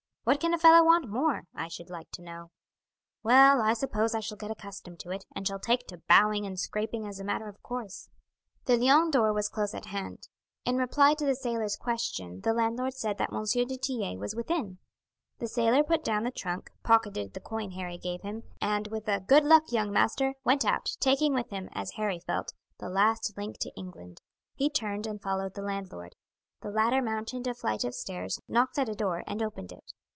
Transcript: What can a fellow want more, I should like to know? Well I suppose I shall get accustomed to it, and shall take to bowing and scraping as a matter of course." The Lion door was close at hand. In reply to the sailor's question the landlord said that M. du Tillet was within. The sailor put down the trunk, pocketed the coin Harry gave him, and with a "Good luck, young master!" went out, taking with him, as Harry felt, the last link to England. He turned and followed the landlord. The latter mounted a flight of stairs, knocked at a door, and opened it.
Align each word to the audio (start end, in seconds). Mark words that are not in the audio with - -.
What 0.23 0.39
can 0.39 0.53
a 0.53 0.59
fellow 0.59 0.85
want 0.85 1.09
more, 1.09 1.45
I 1.55 1.67
should 1.67 1.89
like 1.89 2.11
to 2.11 2.21
know? 2.21 2.51
Well 3.23 3.59
I 3.59 3.73
suppose 3.73 4.13
I 4.13 4.19
shall 4.19 4.37
get 4.37 4.51
accustomed 4.51 4.99
to 4.99 5.09
it, 5.09 5.25
and 5.35 5.47
shall 5.47 5.57
take 5.59 5.87
to 5.87 6.03
bowing 6.07 6.45
and 6.45 6.59
scraping 6.59 7.07
as 7.07 7.19
a 7.19 7.23
matter 7.23 7.49
of 7.49 7.63
course." 7.63 8.07
The 8.65 8.77
Lion 8.77 9.09
door 9.09 9.33
was 9.33 9.49
close 9.49 9.73
at 9.73 9.87
hand. 9.87 10.27
In 10.63 10.77
reply 10.77 11.15
to 11.15 11.25
the 11.25 11.33
sailor's 11.33 11.75
question 11.75 12.41
the 12.41 12.53
landlord 12.53 12.93
said 12.93 13.17
that 13.17 13.33
M. 13.33 13.45
du 13.51 13.65
Tillet 13.77 14.19
was 14.19 14.35
within. 14.35 14.77
The 15.39 15.47
sailor 15.47 15.83
put 15.83 16.03
down 16.03 16.23
the 16.23 16.29
trunk, 16.29 16.69
pocketed 16.83 17.33
the 17.33 17.39
coin 17.39 17.71
Harry 17.71 17.97
gave 17.97 18.21
him, 18.21 18.43
and 18.61 18.89
with 18.89 19.07
a 19.07 19.21
"Good 19.21 19.43
luck, 19.43 19.71
young 19.71 19.91
master!" 19.91 20.35
went 20.45 20.63
out, 20.63 20.87
taking 20.99 21.33
with 21.33 21.49
him, 21.49 21.67
as 21.73 21.93
Harry 21.93 22.19
felt, 22.19 22.53
the 22.77 22.89
last 22.89 23.33
link 23.37 23.57
to 23.61 23.71
England. 23.75 24.21
He 24.53 24.69
turned 24.69 25.07
and 25.07 25.19
followed 25.19 25.55
the 25.55 25.63
landlord. 25.63 26.15
The 26.61 26.69
latter 26.69 27.01
mounted 27.01 27.47
a 27.47 27.55
flight 27.55 27.83
of 27.83 27.95
stairs, 27.95 28.39
knocked 28.47 28.77
at 28.77 28.87
a 28.87 28.93
door, 28.93 29.23
and 29.25 29.41
opened 29.41 29.71
it. 29.71 29.93